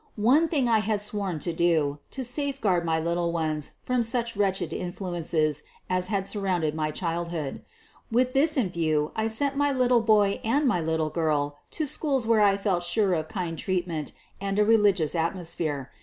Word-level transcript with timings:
One 0.15 0.47
thing 0.47 0.67
I 0.67 0.79
had 0.79 0.99
sworn 0.99 1.37
to 1.41 1.53
QUEEN 1.53 1.53
OF 1.53 1.57
THE 1.59 1.75
BURGLAES 1.75 1.87
19 1.91 1.95
do— 1.97 1.99
to 2.15 2.23
safeguard 2.23 2.85
my 2.85 2.99
little 2.99 3.31
ones 3.31 3.73
from 3.83 4.01
such 4.01 4.35
wretched 4.35 4.73
influences 4.73 5.61
as 5.91 6.07
had 6.07 6.25
surrounded 6.25 6.73
my 6.73 6.89
childhood. 6.89 7.61
With 8.11 8.33
this 8.33 8.57
in 8.57 8.71
view 8.71 9.11
I 9.15 9.27
sent 9.27 9.57
my 9.57 9.71
little 9.71 10.01
boy 10.01 10.39
and 10.43 10.67
my 10.67 10.81
little 10.81 11.11
girl 11.11 11.59
to 11.69 11.85
schools 11.85 12.25
where 12.25 12.41
I 12.41 12.57
felt 12.57 12.81
sure 12.81 13.13
of 13.13 13.27
kind 13.27 13.59
treatment 13.59 14.13
and 14.39 14.57
a 14.57 14.65
religious 14.65 15.13
atmosphere. 15.13 15.91